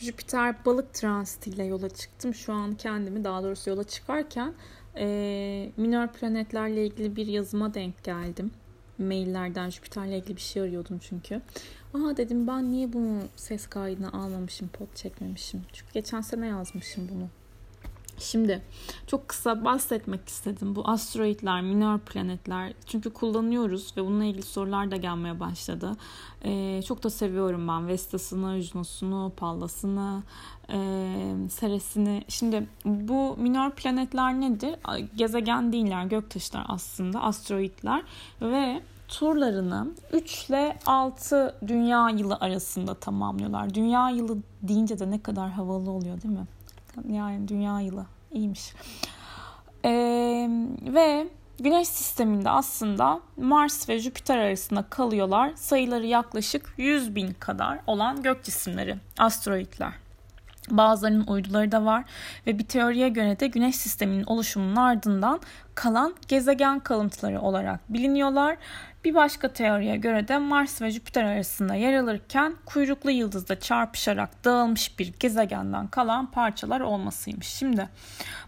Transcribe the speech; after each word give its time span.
Jüpiter 0.00 0.64
balık 0.64 0.94
transitiyle 0.94 1.64
yola 1.64 1.88
çıktım. 1.88 2.34
Şu 2.34 2.52
an 2.52 2.74
kendimi 2.74 3.24
daha 3.24 3.42
doğrusu 3.42 3.70
yola 3.70 3.84
çıkarken 3.84 4.54
e, 4.96 5.72
minor 5.76 6.08
planetlerle 6.08 6.86
ilgili 6.86 7.16
bir 7.16 7.26
yazıma 7.26 7.74
denk 7.74 8.04
geldim. 8.04 8.50
Maillerden 8.98 9.70
Jüpiter'le 9.70 10.12
ilgili 10.18 10.36
bir 10.36 10.40
şey 10.40 10.62
arıyordum 10.62 10.98
çünkü. 10.98 11.34
Aa 11.94 12.16
dedim 12.16 12.46
ben 12.46 12.72
niye 12.72 12.92
bunu 12.92 13.22
ses 13.36 13.66
kaydına 13.66 14.08
almamışım, 14.08 14.68
pot 14.68 14.96
çekmemişim. 14.96 15.62
Çünkü 15.72 15.92
geçen 15.92 16.20
sene 16.20 16.46
yazmışım 16.46 17.08
bunu. 17.14 17.28
Şimdi 18.20 18.62
çok 19.06 19.28
kısa 19.28 19.64
bahsetmek 19.64 20.28
istedim 20.28 20.76
bu 20.76 20.88
asteroidler, 20.88 21.62
minor 21.62 21.98
planetler 21.98 22.72
çünkü 22.86 23.10
kullanıyoruz 23.10 23.96
ve 23.96 24.04
bununla 24.06 24.24
ilgili 24.24 24.42
sorular 24.42 24.90
da 24.90 24.96
gelmeye 24.96 25.40
başladı. 25.40 25.96
Ee, 26.44 26.82
çok 26.82 27.02
da 27.02 27.10
seviyorum 27.10 27.68
ben 27.68 27.88
Vesta'sını, 27.88 28.60
Junos'unu, 28.60 29.32
Pallas'ını, 29.36 30.22
e, 30.68 30.76
Ceres'ini. 31.60 32.24
Şimdi 32.28 32.66
bu 32.84 33.36
minor 33.36 33.70
planetler 33.70 34.40
nedir? 34.40 34.74
Gezegen 35.16 35.72
değiller, 35.72 36.04
göktaşlar 36.04 36.64
aslında, 36.68 37.22
asteroidler 37.22 38.02
ve 38.42 38.82
turlarını 39.08 39.86
3 40.12 40.48
ile 40.48 40.78
6 40.86 41.54
dünya 41.66 42.10
yılı 42.10 42.36
arasında 42.40 42.94
tamamlıyorlar. 42.94 43.74
Dünya 43.74 44.10
yılı 44.10 44.38
deyince 44.62 44.98
de 44.98 45.10
ne 45.10 45.22
kadar 45.22 45.50
havalı 45.50 45.90
oluyor 45.90 46.22
değil 46.22 46.34
mi? 46.34 46.46
Yani 47.10 47.48
dünya 47.48 47.80
yılı 47.80 48.06
iyiymiş. 48.30 48.72
Ee, 49.84 50.48
ve 50.82 51.26
Güneş 51.60 51.88
sisteminde 51.88 52.50
aslında 52.50 53.20
Mars 53.36 53.88
ve 53.88 53.98
Jüpiter 53.98 54.38
arasında 54.38 54.82
kalıyorlar. 54.82 55.52
Sayıları 55.54 56.06
yaklaşık 56.06 56.74
100 56.76 57.14
bin 57.14 57.32
kadar 57.32 57.78
olan 57.86 58.22
gök 58.22 58.44
cisimleri, 58.44 58.96
asteroidler. 59.18 59.92
Bazılarının 60.70 61.26
uyduları 61.26 61.72
da 61.72 61.84
var 61.84 62.04
ve 62.46 62.58
bir 62.58 62.64
teoriye 62.64 63.08
göre 63.08 63.40
de 63.40 63.46
Güneş 63.46 63.76
sisteminin 63.76 64.24
oluşumunun 64.24 64.76
ardından 64.76 65.40
kalan 65.74 66.14
gezegen 66.28 66.80
kalıntıları 66.80 67.40
olarak 67.40 67.92
biliniyorlar. 67.92 68.56
Bir 69.04 69.14
başka 69.14 69.52
teoriye 69.52 69.96
göre 69.96 70.28
de 70.28 70.38
Mars 70.38 70.82
ve 70.82 70.90
Jüpiter 70.90 71.24
arasında 71.24 71.74
yer 71.74 71.94
alırken 71.94 72.54
kuyruklu 72.66 73.10
yıldızla 73.10 73.60
çarpışarak 73.60 74.44
dağılmış 74.44 74.98
bir 74.98 75.12
gezegenden 75.20 75.86
kalan 75.86 76.30
parçalar 76.30 76.80
olmasıymış. 76.80 77.46
Şimdi 77.46 77.88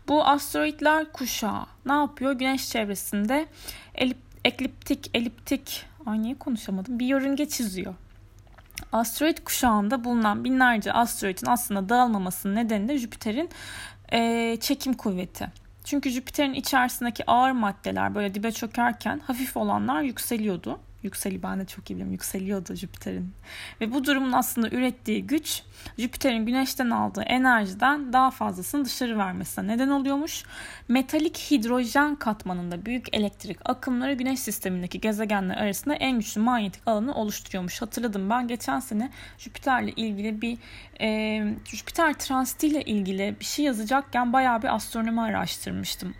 bu 0.08 0.24
asteroidler 0.24 1.12
kuşağı 1.12 1.66
ne 1.86 1.92
yapıyor? 1.92 2.32
Güneş 2.32 2.68
çevresinde 2.68 3.46
elip, 3.94 4.18
ekliptik, 4.44 5.10
eliptik, 5.14 5.86
ay 6.06 6.22
niye 6.22 6.38
konuşamadım? 6.38 6.98
Bir 6.98 7.06
yörünge 7.06 7.48
çiziyor. 7.48 7.94
Asteroid 8.92 9.38
kuşağında 9.44 10.04
bulunan 10.04 10.44
binlerce 10.44 10.92
asteroidin 10.92 11.46
aslında 11.46 11.88
dağılmamasının 11.88 12.54
nedeni 12.54 12.88
de 12.88 12.98
Jüpiter'in 12.98 13.50
e, 14.12 14.56
çekim 14.60 14.94
kuvveti. 14.94 15.50
Çünkü 15.84 16.10
Jüpiter'in 16.10 16.54
içerisindeki 16.54 17.30
ağır 17.30 17.50
maddeler 17.50 18.14
böyle 18.14 18.34
dibe 18.34 18.52
çökerken 18.52 19.20
hafif 19.26 19.56
olanlar 19.56 20.02
yükseliyordu 20.02 20.80
yükseli 21.02 21.42
ben 21.42 21.60
de 21.60 21.66
çok 21.66 21.90
iyi 21.90 21.94
biliyorum 21.94 22.12
yükseliyordu 22.12 22.74
Jüpiter'in. 22.74 23.32
Ve 23.80 23.92
bu 23.92 24.04
durumun 24.04 24.32
aslında 24.32 24.68
ürettiği 24.68 25.26
güç 25.26 25.62
Jüpiter'in 25.98 26.46
güneşten 26.46 26.90
aldığı 26.90 27.22
enerjiden 27.22 28.12
daha 28.12 28.30
fazlasını 28.30 28.84
dışarı 28.84 29.18
vermesine 29.18 29.68
neden 29.68 29.88
oluyormuş. 29.88 30.44
Metalik 30.88 31.38
hidrojen 31.50 32.16
katmanında 32.16 32.86
büyük 32.86 33.16
elektrik 33.16 33.58
akımları 33.64 34.12
güneş 34.12 34.40
sistemindeki 34.40 35.00
gezegenler 35.00 35.56
arasında 35.56 35.94
en 35.94 36.18
güçlü 36.18 36.40
manyetik 36.40 36.88
alanı 36.88 37.14
oluşturuyormuş. 37.14 37.82
Hatırladım 37.82 38.30
ben 38.30 38.48
geçen 38.48 38.80
sene 38.80 39.10
Jüpiter'le 39.38 39.92
ilgili 39.96 40.42
bir 40.42 40.58
e, 41.00 41.54
Jüpiter 41.64 42.14
transitiyle 42.14 42.82
ilgili 42.82 43.36
bir 43.40 43.44
şey 43.44 43.64
yazacakken 43.64 44.32
bayağı 44.32 44.62
bir 44.62 44.74
astronomi 44.74 45.20
araştırmıştım. 45.20 46.14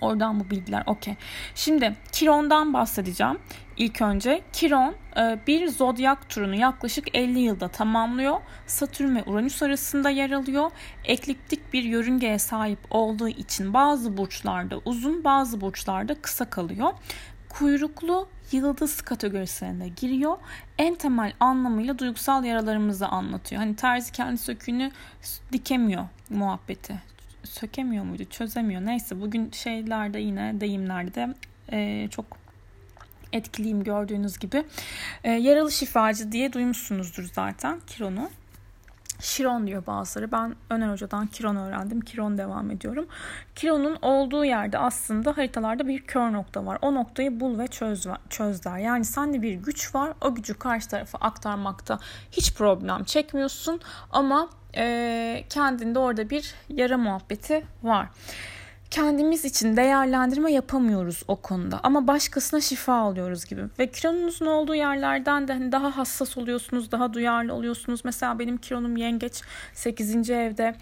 Oradan 0.00 0.40
bu 0.40 0.50
bilgiler 0.50 0.82
okey. 0.86 1.14
Şimdi 1.54 1.96
Kiron'dan 2.12 2.74
bahsedeceğim. 2.74 3.38
İlk 3.76 4.02
önce 4.02 4.42
Kiron 4.52 4.94
e, 5.16 5.38
bir 5.46 5.68
zodyak 5.68 6.28
turunu 6.28 6.54
yaklaşık 6.54 7.16
50 7.16 7.38
yılda 7.38 7.68
tamamlıyor. 7.68 8.40
Satürn 8.66 9.16
ve 9.16 9.22
Uranüs 9.26 9.62
arasında 9.62 10.10
yer 10.10 10.30
alıyor. 10.30 10.70
Ekliptik 11.04 11.72
bir 11.72 11.82
yörüngeye 11.82 12.38
sahip 12.38 12.78
olduğu 12.90 13.28
için 13.28 13.74
bazı 13.74 14.16
burçlarda 14.16 14.80
uzun 14.84 15.24
bazı 15.24 15.60
burçlarda 15.60 16.14
kısa 16.14 16.44
kalıyor. 16.50 16.92
Kuyruklu 17.48 18.28
yıldız 18.52 19.02
kategorisine 19.02 19.88
giriyor. 19.88 20.36
En 20.78 20.94
temel 20.94 21.32
anlamıyla 21.40 21.98
duygusal 21.98 22.44
yaralarımızı 22.44 23.06
anlatıyor. 23.06 23.62
Hani 23.62 23.76
terzi 23.76 24.12
kendi 24.12 24.38
söküğünü 24.38 24.90
dikemiyor 25.52 26.04
muhabbeti 26.30 26.94
sökemiyor 27.44 28.04
muydu 28.04 28.24
çözemiyor 28.24 28.80
neyse 28.84 29.20
bugün 29.20 29.50
şeylerde 29.50 30.18
yine 30.18 30.60
deyimlerde 30.60 31.34
e, 31.72 32.08
çok 32.10 32.24
etkiliyim 33.32 33.84
gördüğünüz 33.84 34.38
gibi. 34.38 34.64
E, 35.24 35.30
yaralı 35.30 35.72
şifacı 35.72 36.32
diye 36.32 36.52
duymuşsunuzdur 36.52 37.24
zaten 37.24 37.80
Kiron'u. 37.86 38.30
Şiron 39.22 39.66
diyor 39.66 39.86
bazıları. 39.86 40.32
Ben 40.32 40.56
Öner 40.70 40.92
Hoca'dan 40.92 41.26
Kiron 41.26 41.56
öğrendim. 41.56 42.00
Kiron 42.00 42.38
devam 42.38 42.70
ediyorum. 42.70 43.06
Kiron'un 43.54 43.98
olduğu 44.02 44.44
yerde 44.44 44.78
aslında 44.78 45.36
haritalarda 45.36 45.88
bir 45.88 46.02
kör 46.02 46.32
nokta 46.32 46.66
var. 46.66 46.78
O 46.82 46.94
noktayı 46.94 47.40
bul 47.40 47.58
ve 47.58 47.66
çöz, 47.66 48.06
çöz 48.30 48.64
der. 48.64 48.78
Yani 48.78 49.04
sende 49.04 49.42
bir 49.42 49.54
güç 49.54 49.94
var. 49.94 50.12
O 50.20 50.34
gücü 50.34 50.54
karşı 50.54 50.88
tarafa 50.88 51.18
aktarmakta 51.18 51.98
hiç 52.32 52.54
problem 52.54 53.04
çekmiyorsun. 53.04 53.80
Ama 54.10 54.48
e, 54.76 55.44
kendinde 55.50 55.98
orada 55.98 56.30
bir 56.30 56.54
yara 56.68 56.98
muhabbeti 56.98 57.64
var 57.82 58.08
kendimiz 58.92 59.44
için 59.44 59.76
değerlendirme 59.76 60.52
yapamıyoruz 60.52 61.22
o 61.28 61.36
konuda. 61.36 61.80
Ama 61.82 62.06
başkasına 62.06 62.60
şifa 62.60 62.94
alıyoruz 62.94 63.44
gibi. 63.44 63.62
Ve 63.78 63.86
kilonunuzun 63.90 64.46
olduğu 64.46 64.74
yerlerden 64.74 65.48
de 65.48 65.52
hani 65.52 65.72
daha 65.72 65.96
hassas 65.96 66.38
oluyorsunuz 66.38 66.92
daha 66.92 67.14
duyarlı 67.14 67.54
oluyorsunuz. 67.54 68.00
Mesela 68.04 68.38
benim 68.38 68.56
kilonum 68.56 68.96
yengeç 68.96 69.42
8. 69.74 70.30
evde. 70.30 70.74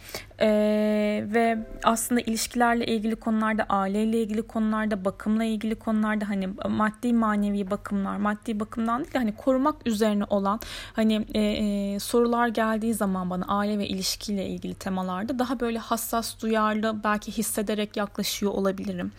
Ee, 0.42 1.24
ve 1.26 1.58
aslında 1.84 2.20
ilişkilerle 2.20 2.86
ilgili 2.86 3.16
konularda 3.16 3.66
aileyle 3.68 4.22
ilgili 4.22 4.42
konularda 4.42 5.04
bakımla 5.04 5.44
ilgili 5.44 5.74
konularda 5.74 6.28
hani 6.28 6.48
maddi 6.68 7.12
manevi 7.12 7.70
bakımlar 7.70 8.16
maddi 8.16 8.60
bakımdan 8.60 9.04
değil 9.04 9.14
de 9.14 9.18
hani 9.18 9.36
korumak 9.36 9.86
üzerine 9.86 10.24
olan 10.30 10.60
hani 10.92 11.26
e, 11.34 11.40
e, 11.40 11.98
sorular 11.98 12.48
geldiği 12.48 12.94
zaman 12.94 13.30
bana 13.30 13.44
aile 13.48 13.78
ve 13.78 13.88
ilişkiyle 13.88 14.46
ilgili 14.46 14.74
temalarda 14.74 15.38
daha 15.38 15.60
böyle 15.60 15.78
hassas 15.78 16.42
duyarlı 16.42 17.04
belki 17.04 17.32
hissederek 17.32 17.96
yaklaşıyor 18.00 18.52
olabilirim. 18.52 19.12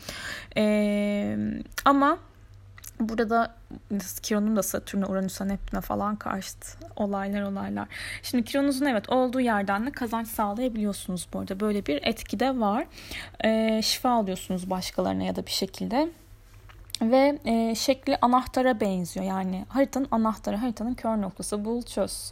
Ee, 0.58 1.38
ama 1.86 2.18
burada 3.00 3.56
Kiron'un 4.22 4.56
da 4.56 4.64
Satürn'e, 4.64 5.06
Uranüs'e, 5.06 5.47
Neptün'e 5.47 5.81
falan 5.81 6.16
karşıt 6.16 6.78
olaylar 6.96 7.42
olaylar. 7.42 7.88
Şimdi 8.24 8.44
Kiron'unuzun 8.44 8.86
evet 8.86 9.09
olduğu 9.09 9.40
yerden 9.40 9.88
de 9.88 9.92
kazanç 9.92 10.28
sağlayabiliyorsunuz 10.28 11.28
bu 11.34 11.40
arada. 11.40 11.59
Böyle 11.59 11.86
bir 11.86 12.00
etki 12.03 12.40
de 12.40 12.59
var. 12.59 12.86
Ee, 13.46 13.81
şifa 13.84 14.09
alıyorsunuz 14.09 14.69
başkalarına 14.69 15.24
ya 15.24 15.36
da 15.36 15.46
bir 15.46 15.52
şekilde. 15.52 16.09
Ve 17.02 17.40
e, 17.46 17.75
şekli 17.75 18.18
anahtara 18.22 18.80
benziyor. 18.80 19.25
Yani 19.25 19.66
haritanın 19.69 20.08
anahtarı, 20.12 20.56
haritanın 20.56 20.94
kör 20.94 21.22
noktası. 21.22 21.66
Bul 21.66 21.81
çöz. 21.81 22.31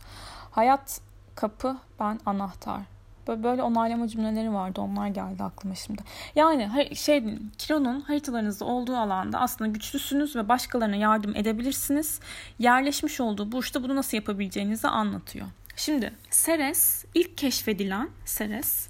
Hayat 0.51 1.01
kapı, 1.35 1.77
ben 1.99 2.19
anahtar. 2.25 2.81
Böyle, 3.29 3.43
böyle 3.43 3.63
onaylama 3.63 4.07
cümleleri 4.07 4.53
vardı. 4.53 4.81
Onlar 4.81 5.07
geldi 5.07 5.43
aklıma 5.43 5.75
şimdi. 5.75 6.01
Yani 6.35 6.95
şey 6.95 7.23
kilonun 7.57 8.01
haritalarınızda 8.01 8.65
olduğu 8.65 8.95
alanda 8.95 9.39
aslında 9.39 9.71
güçlüsünüz 9.71 10.35
ve 10.35 10.49
başkalarına 10.49 10.95
yardım 10.95 11.35
edebilirsiniz. 11.35 12.19
Yerleşmiş 12.59 13.21
olduğu 13.21 13.51
burçta 13.51 13.83
bunu 13.83 13.95
nasıl 13.95 14.17
yapabileceğinizi 14.17 14.87
anlatıyor. 14.87 15.47
Şimdi 15.75 16.13
Ceres 16.45 17.05
ilk 17.13 17.37
keşfedilen 17.37 18.09
Ceres 18.37 18.89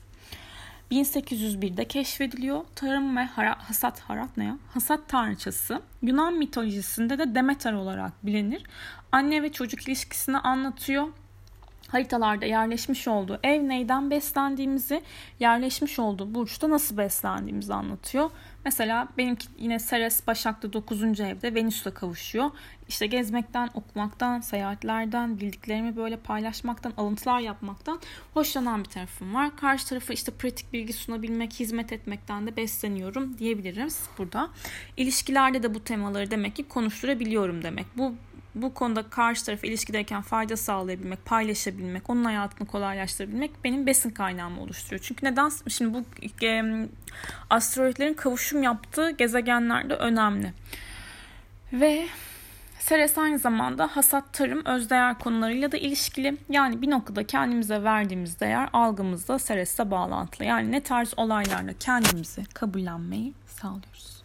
1801'de 0.92 1.85
keşfediliyor. 1.85 2.63
Tarım 2.75 3.18
ve 3.18 3.25
hara, 3.25 3.56
hasat 3.69 4.00
harat 4.00 4.38
ne 4.38 4.44
ya? 4.44 4.57
Hasat 4.74 5.00
tanrıçası. 5.07 5.81
Yunan 6.01 6.33
mitolojisinde 6.33 7.18
de 7.18 7.35
Demeter 7.35 7.74
olarak 7.74 8.25
bilinir. 8.25 8.63
Anne 9.12 9.44
ve 9.44 9.51
çocuk 9.51 9.88
ilişkisini 9.88 10.38
anlatıyor 10.38 11.07
haritalarda 11.91 12.45
yerleşmiş 12.45 13.07
olduğu 13.07 13.39
ev 13.44 13.68
neyden 13.68 14.12
beslendiğimizi, 14.12 15.01
yerleşmiş 15.39 16.00
olduğu 16.00 16.36
burçta 16.36 16.69
nasıl 16.69 16.97
beslendiğimizi 16.97 17.74
anlatıyor. 17.74 18.30
Mesela 18.65 19.07
benimki 19.18 19.47
yine 19.57 19.80
Ceres 19.80 20.27
Başak'ta 20.27 20.74
9. 20.74 21.03
evde 21.03 21.56
Venüs'le 21.56 21.94
kavuşuyor. 21.94 22.50
İşte 22.88 23.07
gezmekten, 23.07 23.69
okumaktan, 23.74 24.41
seyahatlerden, 24.41 25.39
bildiklerimi 25.39 25.95
böyle 25.95 26.18
paylaşmaktan, 26.18 26.94
alıntılar 26.97 27.39
yapmaktan 27.39 28.00
hoşlanan 28.33 28.83
bir 28.83 28.89
tarafım 28.89 29.35
var. 29.35 29.56
Karşı 29.56 29.88
tarafa 29.88 30.13
işte 30.13 30.31
pratik 30.31 30.74
bilgi 30.74 30.94
sunabilmek, 30.94 31.53
hizmet 31.53 31.94
etmekten 31.94 32.47
de 32.47 32.56
besleniyorum 32.56 33.38
diyebiliriz 33.38 34.00
burada. 34.18 34.50
İlişkilerde 34.97 35.63
de 35.63 35.74
bu 35.75 35.83
temaları 35.83 36.31
demek 36.31 36.56
ki 36.56 36.63
konuşturabiliyorum 36.63 37.63
demek. 37.63 37.85
Bu 37.97 38.15
bu 38.55 38.73
konuda 38.73 39.03
karşı 39.09 39.45
tarafa 39.45 39.67
ilişkideyken 39.67 40.21
fayda 40.21 40.57
sağlayabilmek, 40.57 41.25
paylaşabilmek, 41.25 42.09
onun 42.09 42.23
hayatını 42.25 42.67
kolaylaştırabilmek 42.67 43.51
benim 43.63 43.85
besin 43.85 44.09
kaynağımı 44.09 44.61
oluşturuyor. 44.61 45.01
Çünkü 45.03 45.25
neden? 45.25 45.51
Şimdi 45.67 45.93
bu 45.93 46.03
e, 46.45 46.63
asteroidlerin 47.49 48.13
kavuşum 48.13 48.63
yaptığı 48.63 49.11
gezegenlerde 49.11 49.95
önemli. 49.95 50.53
Ve 51.73 52.07
Seres 52.79 53.17
aynı 53.17 53.39
zamanda 53.39 53.87
hasat, 53.87 54.33
tarım, 54.33 54.65
özdeğer 54.65 55.19
konularıyla 55.19 55.71
da 55.71 55.77
ilişkili. 55.77 56.37
Yani 56.49 56.81
bir 56.81 56.89
noktada 56.89 57.27
kendimize 57.27 57.83
verdiğimiz 57.83 58.39
değer 58.39 58.69
algımızda 58.73 59.39
Seres'le 59.39 59.91
bağlantılı. 59.91 60.45
Yani 60.45 60.71
ne 60.71 60.83
tarz 60.83 61.13
olaylarla 61.17 61.73
kendimizi 61.79 62.45
kabullenmeyi 62.45 63.33
sağlıyoruz. 63.47 64.19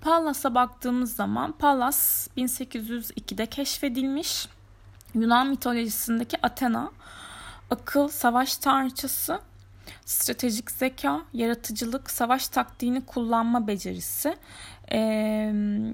Pallas'a 0.00 0.54
baktığımız 0.54 1.16
zaman 1.16 1.52
Pallas 1.52 2.28
1802'de 2.36 3.46
keşfedilmiş. 3.46 4.48
Yunan 5.14 5.46
mitolojisindeki 5.46 6.36
Athena, 6.42 6.90
akıl, 7.70 8.08
savaş 8.08 8.56
tanrıçası, 8.56 9.40
stratejik 10.04 10.70
zeka, 10.70 11.22
yaratıcılık, 11.32 12.10
savaş 12.10 12.48
taktiğini 12.48 13.06
kullanma 13.06 13.66
becerisi, 13.66 14.36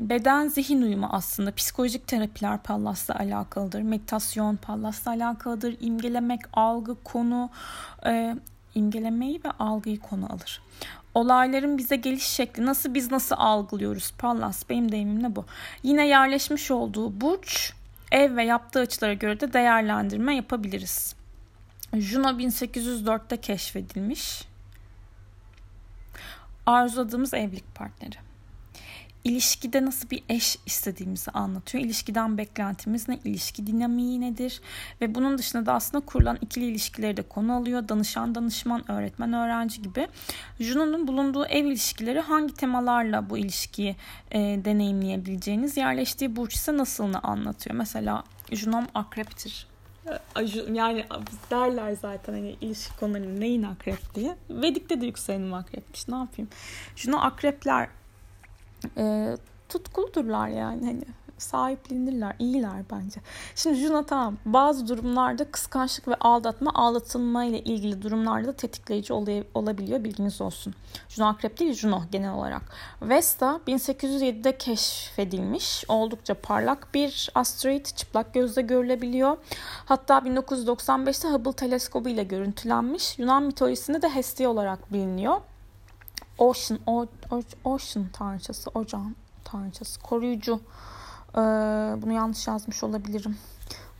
beden 0.08 0.48
zihin 0.48 0.82
uyumu 0.82 1.08
aslında 1.12 1.54
psikolojik 1.54 2.06
terapiler 2.06 2.62
Pallas'la 2.62 3.14
alakalıdır, 3.14 3.82
meditasyon 3.82 4.56
Pallas'la 4.56 5.10
alakalıdır, 5.10 5.76
imgelemek, 5.80 6.40
algı, 6.52 7.02
konu, 7.04 7.50
e, 8.06 8.36
imgelemeyi 8.74 9.40
ve 9.44 9.50
algıyı 9.50 10.00
konu 10.00 10.32
alır 10.32 10.60
olayların 11.14 11.78
bize 11.78 11.96
geliş 11.96 12.25
şekli 12.26 12.66
nasıl 12.66 12.94
biz 12.94 13.11
nasıl 13.11 13.34
algılıyoruz 13.38 14.12
Pallas 14.19 14.69
benim 14.69 14.93
deyimimle 14.93 15.37
bu. 15.37 15.44
Yine 15.82 16.06
yerleşmiş 16.08 16.70
olduğu 16.70 17.20
burç 17.20 17.72
ev 18.12 18.37
ve 18.37 18.44
yaptığı 18.44 18.81
açılara 18.81 19.14
göre 19.14 19.40
de 19.40 19.52
değerlendirme 19.52 20.37
yapabiliriz. 20.37 21.14
Juno 21.94 22.28
1804'te 22.28 23.37
keşfedilmiş. 23.37 24.44
Arzuladığımız 26.66 27.34
evlilik 27.34 27.75
partneri 27.75 28.33
ilişkide 29.25 29.85
nasıl 29.85 30.11
bir 30.11 30.23
eş 30.29 30.59
istediğimizi 30.67 31.31
anlatıyor. 31.31 31.85
İlişkiden 31.85 32.38
beklentimiz 32.38 33.09
ne? 33.09 33.19
İlişki 33.25 33.67
dinamiği 33.67 34.21
nedir? 34.21 34.61
Ve 35.00 35.15
bunun 35.15 35.38
dışında 35.38 35.67
da 35.67 35.73
aslında 35.73 36.05
kurulan 36.05 36.38
ikili 36.41 36.65
ilişkileri 36.65 37.17
de 37.17 37.23
konu 37.23 37.55
alıyor. 37.55 37.88
Danışan, 37.88 38.35
danışman, 38.35 38.91
öğretmen, 38.91 39.32
öğrenci 39.32 39.82
gibi. 39.82 40.09
Juno'nun 40.61 41.09
bulunduğu 41.09 41.47
ev 41.47 41.65
ilişkileri 41.65 42.21
hangi 42.21 42.55
temalarla 42.55 43.31
bu 43.31 43.38
ilişkiyi 43.38 43.97
e, 44.31 44.38
deneyimleyebileceğiniz, 44.38 45.76
yerleştiği 45.76 46.37
burç 46.37 46.55
ise 46.55 46.76
nasılını 46.76 47.21
anlatıyor. 47.23 47.76
Mesela 47.76 48.25
Juno'm 48.53 48.87
akreptir 48.94 49.67
yani 50.73 51.05
derler 51.50 51.93
zaten 51.93 52.32
hani 52.32 52.56
ilişki 52.61 52.97
konularının 52.97 53.41
neyin 53.41 53.62
akrep 53.62 54.15
diye. 54.15 54.37
Vedik'te 54.50 55.00
de 55.00 55.06
yükselenim 55.06 55.55
akrepmiş 55.55 56.09
ne 56.09 56.17
yapayım. 56.17 56.50
Şunu 56.97 57.25
akrepler 57.25 57.88
e, 58.96 59.36
tutkuludurlar 59.69 60.48
yani 60.48 60.86
hani 60.86 61.04
sahiplenirler, 61.38 62.36
iyiler 62.38 62.84
bence. 62.92 63.20
Şimdi 63.54 63.76
Juno 63.76 64.02
tamam 64.02 64.36
bazı 64.44 64.88
durumlarda 64.88 65.44
kıskançlık 65.44 66.08
ve 66.08 66.14
aldatma, 66.14 66.70
aldatılma 66.75 67.44
ile 67.44 67.60
ilgili 67.60 68.02
durumlarda 68.02 68.48
da 68.48 68.52
tetikleyici 68.52 69.12
olabiliyor 69.54 70.04
bilginiz 70.04 70.40
olsun. 70.40 70.75
Juno 71.08 71.26
akrep 71.26 71.60
değil 71.60 71.75
Juno 71.75 72.02
genel 72.12 72.32
olarak. 72.32 72.62
Vesta 73.02 73.60
1807'de 73.66 74.58
keşfedilmiş. 74.58 75.84
Oldukça 75.88 76.34
parlak 76.34 76.94
bir 76.94 77.30
asteroid 77.34 77.87
çıplak 77.87 78.34
gözle 78.34 78.62
görülebiliyor. 78.62 79.37
Hatta 79.84 80.19
1995'te 80.19 81.28
Hubble 81.28 81.52
teleskobu 81.52 82.08
ile 82.08 82.25
görüntülenmiş. 82.25 83.19
Yunan 83.19 83.42
mitolojisinde 83.42 84.02
de 84.02 84.08
Hestia 84.08 84.50
olarak 84.50 84.92
biliniyor. 84.92 85.40
Ocean, 86.38 86.81
o, 86.86 87.06
o, 87.31 87.42
Ocean 87.64 88.08
tanrıçası, 88.12 88.70
ocağın 88.75 89.16
tanrıçası, 89.44 90.00
koruyucu. 90.00 90.60
Ee, 91.34 91.38
bunu 92.02 92.12
yanlış 92.12 92.46
yazmış 92.46 92.84
olabilirim. 92.84 93.38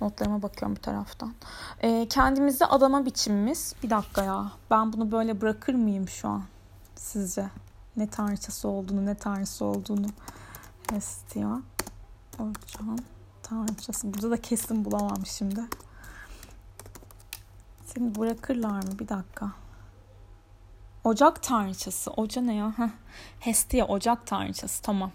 Notlarıma 0.01 0.43
bakıyorum 0.43 0.77
bir 0.77 0.83
taraftan. 0.83 1.35
Ee, 1.83 2.07
kendimizi 2.11 2.67
adama 2.67 3.07
biçimimiz. 3.07 3.75
Bir 3.83 3.91
dakika 3.91 4.25
ya. 4.25 4.53
Ben 4.71 4.93
bunu 4.93 5.13
böyle 5.13 5.41
bırakır 5.41 5.75
mıyım 5.75 6.09
şu 6.09 6.29
an? 6.29 6.43
Sizce? 6.97 7.51
Ne 7.97 8.07
tanrıçası 8.07 8.69
olduğunu, 8.69 9.07
ne 9.07 9.15
tanrısı 9.15 9.65
olduğunu. 9.65 10.07
Hestia. 10.91 11.59
Ocağın 12.35 12.99
tanrıçası. 13.43 14.15
Burada 14.15 14.31
da 14.31 14.43
kesin 14.43 14.85
bulamam 14.85 15.27
şimdi. 15.27 15.61
Seni 17.87 18.15
bırakırlar 18.15 18.71
mı? 18.71 18.99
Bir 18.99 19.09
dakika. 19.09 19.53
Ocak 21.05 21.43
tanrıçası. 21.43 22.11
Oca 22.11 22.43
ne 22.43 22.55
ya? 22.55 22.73
Heh. 22.77 22.89
Hestia 23.41 23.87
ocak 23.87 24.27
tanrıçası. 24.27 24.83
Tamam. 24.83 25.11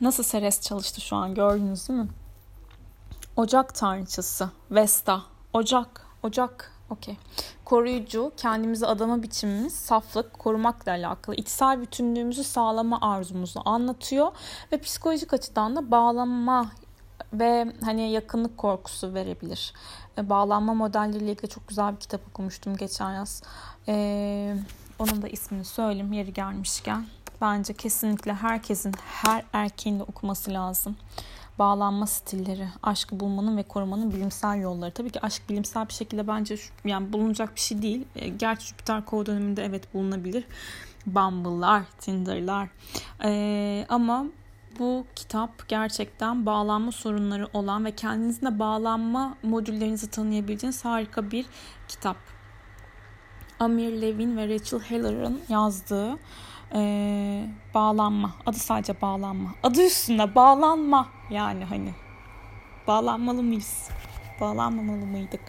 Nasıl 0.00 0.22
Seres 0.22 0.60
çalıştı 0.60 1.00
şu 1.00 1.16
an 1.16 1.34
gördünüz 1.34 1.88
değil 1.88 2.00
mi? 2.00 2.08
Ocak 3.36 3.74
tanrıçası. 3.74 4.50
Vesta. 4.70 5.22
Ocak. 5.52 6.06
Ocak. 6.22 6.72
Okey. 6.90 7.16
Koruyucu, 7.64 8.32
kendimizi 8.36 8.86
adama 8.86 9.22
biçimimiz, 9.22 9.72
saflık, 9.72 10.38
korumakla 10.38 10.92
alakalı 10.92 11.36
içsel 11.36 11.80
bütünlüğümüzü 11.80 12.44
sağlama 12.44 12.98
arzumuzu 13.00 13.60
anlatıyor 13.64 14.32
ve 14.72 14.78
psikolojik 14.78 15.34
açıdan 15.34 15.76
da 15.76 15.90
bağlanma 15.90 16.70
ve 17.32 17.72
hani 17.84 18.10
yakınlık 18.10 18.58
korkusu 18.58 19.14
verebilir. 19.14 19.72
E, 20.18 20.28
bağlanma 20.28 20.74
modelleriyle 20.74 21.32
ilgili 21.32 21.48
çok 21.48 21.68
güzel 21.68 21.94
bir 21.94 22.00
kitap 22.00 22.20
okumuştum 22.28 22.76
geçen 22.76 23.12
yaz. 23.12 23.42
Ee, 23.88 24.56
onun 24.98 25.22
da 25.22 25.28
ismini 25.28 25.64
söyleyeyim 25.64 26.12
yeri 26.12 26.32
gelmişken. 26.32 27.06
Bence 27.40 27.74
kesinlikle 27.74 28.34
herkesin, 28.34 28.92
her 29.06 29.44
erkeğin 29.52 29.98
de 29.98 30.02
okuması 30.02 30.52
lazım. 30.52 30.96
Bağlanma 31.58 32.06
stilleri, 32.06 32.68
aşkı 32.82 33.20
bulmanın 33.20 33.56
ve 33.56 33.62
korumanın 33.62 34.10
bilimsel 34.10 34.60
yolları. 34.60 34.90
Tabii 34.90 35.10
ki 35.10 35.20
aşk 35.20 35.42
bilimsel 35.48 35.88
bir 35.88 35.92
şekilde 35.92 36.28
bence 36.28 36.56
yani 36.84 37.12
bulunacak 37.12 37.54
bir 37.54 37.60
şey 37.60 37.82
değil. 37.82 38.04
E, 38.16 38.28
gerçi 38.28 38.66
Jüpiter 38.66 39.04
kova 39.04 39.26
döneminde 39.26 39.64
evet 39.64 39.94
bulunabilir. 39.94 40.44
Bumble'lar, 41.06 41.82
Tinder'lar. 42.00 42.68
Ee, 43.24 43.86
ama 43.88 44.26
bu 44.78 45.06
kitap 45.16 45.68
gerçekten 45.68 46.46
bağlanma 46.46 46.92
sorunları 46.92 47.48
olan 47.52 47.84
ve 47.84 47.90
kendinizle 47.90 48.58
bağlanma 48.58 49.36
modüllerinizi 49.42 50.10
tanıyabileceğiniz 50.10 50.84
harika 50.84 51.30
bir 51.30 51.46
kitap. 51.88 52.16
Amir 53.60 54.02
Levin 54.02 54.36
ve 54.36 54.48
Rachel 54.48 54.80
Heller'ın 54.80 55.40
yazdığı 55.48 56.18
e, 56.74 57.50
bağlanma. 57.74 58.34
Adı 58.46 58.56
sadece 58.56 59.00
bağlanma. 59.00 59.50
Adı 59.62 59.86
üstünde 59.86 60.34
bağlanma. 60.34 61.08
Yani 61.30 61.64
hani 61.64 61.94
bağlanmalı 62.86 63.42
mıyız? 63.42 63.88
Bağlanmamalı 64.40 65.06
mıydık? 65.06 65.40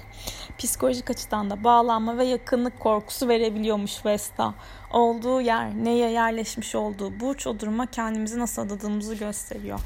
Psikolojik 0.57 1.09
açıdan 1.09 1.49
da 1.49 1.63
bağlanma 1.63 2.17
ve 2.17 2.25
yakınlık 2.25 2.79
korkusu 2.79 3.27
verebiliyormuş 3.27 4.05
Vesta. 4.05 4.53
Olduğu 4.91 5.41
yer, 5.41 5.75
neye 5.83 6.11
yerleşmiş 6.11 6.75
olduğu 6.75 7.19
burç 7.19 7.47
o 7.47 7.59
duruma 7.59 7.85
kendimizi 7.85 8.39
nasıl 8.39 8.61
adadığımızı 8.61 9.15
gösteriyor. 9.15 9.79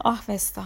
Ah 0.00 0.28
Vesta. 0.28 0.64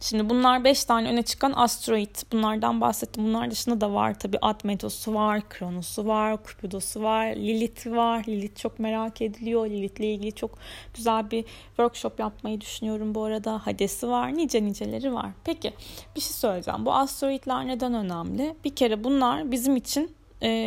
Şimdi 0.00 0.30
bunlar 0.30 0.64
5 0.64 0.84
tane 0.84 1.08
öne 1.08 1.22
çıkan 1.22 1.52
asteroid. 1.56 2.16
Bunlardan 2.32 2.80
bahsettim. 2.80 3.24
Bunlar 3.24 3.50
dışında 3.50 3.80
da 3.80 3.94
var 3.94 4.18
tabii 4.18 4.38
Admetos'u 4.42 5.14
var, 5.14 5.48
Kronos'u 5.48 6.06
var, 6.06 6.38
Cupidos'u 6.44 7.02
var, 7.02 7.26
Lilith 7.26 7.86
var. 7.86 8.24
Lilith 8.28 8.60
çok 8.60 8.78
merak 8.78 9.22
ediliyor. 9.22 9.66
Lilith'le 9.66 10.00
ilgili 10.00 10.32
çok 10.32 10.58
güzel 10.94 11.30
bir 11.30 11.44
workshop 11.66 12.20
yapmayı 12.20 12.60
düşünüyorum 12.60 13.14
bu 13.14 13.24
arada. 13.24 13.66
Hades'i 13.66 14.08
var, 14.08 14.36
nice 14.36 14.64
niceleri 14.64 15.14
var. 15.14 15.30
Peki 15.44 15.72
bir 16.16 16.20
şey 16.20 16.32
söyleyeceğim. 16.32 16.86
Bu 16.86 16.94
asteroidler 16.94 17.66
neden 17.66 17.94
önemli? 17.94 18.56
Bir 18.64 18.74
kere 18.74 19.04
bunlar 19.04 19.50
bizim 19.50 19.76
için 19.76 20.18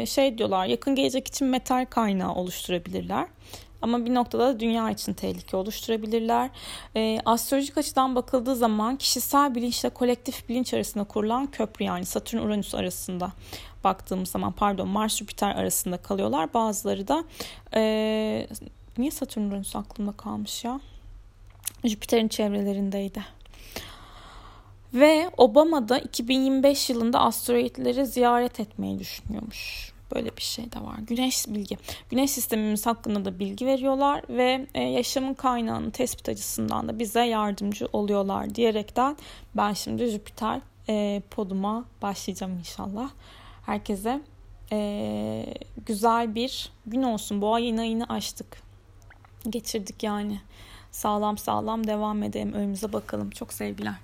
şey 0.05 0.37
diyorlar 0.37 0.65
yakın 0.65 0.95
gelecek 0.95 1.27
için 1.27 1.47
metal 1.47 1.85
kaynağı 1.85 2.33
oluşturabilirler. 2.33 3.27
Ama 3.81 4.05
bir 4.05 4.13
noktada 4.13 4.59
dünya 4.59 4.91
için 4.91 5.13
tehlike 5.13 5.57
oluşturabilirler. 5.57 6.49
E, 6.95 7.19
astrolojik 7.25 7.77
açıdan 7.77 8.15
bakıldığı 8.15 8.55
zaman 8.55 8.95
kişisel 8.95 9.55
bilinçle 9.55 9.89
kolektif 9.89 10.49
bilinç 10.49 10.73
arasında 10.73 11.03
kurulan 11.03 11.47
köprü 11.47 11.85
yani 11.85 12.05
Satürn-Uranüs 12.05 12.75
arasında 12.75 13.31
baktığımız 13.83 14.29
zaman 14.29 14.51
pardon 14.51 14.87
Mars-Jüpiter 14.87 15.55
arasında 15.55 15.97
kalıyorlar. 15.97 16.53
Bazıları 16.53 17.07
da 17.07 17.23
e, 17.73 18.47
niye 18.97 19.11
Satürn-Uranüs 19.11 19.75
aklımda 19.75 20.11
kalmış 20.11 20.63
ya? 20.63 20.79
Jüpiter'in 21.83 22.27
çevrelerindeydi. 22.27 23.23
Ve 24.93 25.29
Obama 25.37 25.89
da 25.89 25.99
2025 25.99 26.89
yılında 26.89 27.19
asteroidleri 27.19 28.05
ziyaret 28.05 28.59
etmeyi 28.59 28.99
düşünüyormuş. 28.99 29.91
Böyle 30.15 30.37
bir 30.37 30.41
şey 30.41 30.71
de 30.71 30.81
var. 30.81 30.95
Güneş 31.07 31.47
bilgi. 31.47 31.77
Güneş 32.09 32.31
sistemimiz 32.31 32.85
hakkında 32.85 33.25
da 33.25 33.39
bilgi 33.39 33.65
veriyorlar 33.65 34.21
ve 34.29 34.67
e, 34.73 34.81
yaşamın 34.81 35.33
kaynağını 35.33 35.91
tespit 35.91 36.29
açısından 36.29 36.87
da 36.87 36.99
bize 36.99 37.21
yardımcı 37.21 37.87
oluyorlar 37.93 38.55
diyerekten 38.55 39.17
ben 39.55 39.73
şimdi 39.73 40.07
Jüpiter 40.07 40.61
e, 40.89 41.21
poduma 41.31 41.85
başlayacağım 42.01 42.57
inşallah. 42.59 43.09
Herkese 43.65 44.21
e, 44.71 45.45
güzel 45.85 46.35
bir 46.35 46.71
gün 46.85 47.03
olsun. 47.03 47.41
Bu 47.41 47.53
ayın 47.53 47.77
ayını 47.77 48.05
açtık. 48.05 48.61
Geçirdik 49.49 50.03
yani. 50.03 50.41
Sağlam 50.91 51.37
sağlam 51.37 51.87
devam 51.87 52.23
edelim. 52.23 52.53
Önümüze 52.53 52.93
bakalım. 52.93 53.29
Çok 53.29 53.53
sevgiler. 53.53 53.95